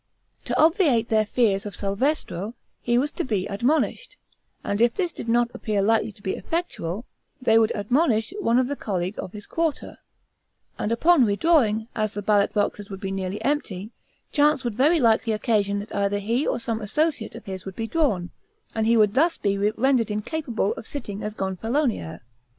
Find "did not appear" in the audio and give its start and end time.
5.11-5.83